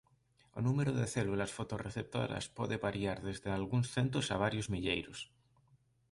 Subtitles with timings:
[0.57, 5.19] O número de células fotorreceptoras pode variar desde algúns centos a varios milleiros.